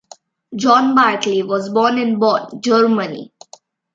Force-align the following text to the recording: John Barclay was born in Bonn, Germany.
John 0.55 0.95
Barclay 0.95 1.43
was 1.43 1.69
born 1.69 1.99
in 1.99 2.17
Bonn, 2.17 2.59
Germany. 2.59 3.31